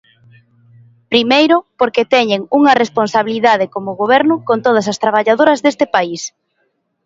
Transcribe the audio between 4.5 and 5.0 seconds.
todas as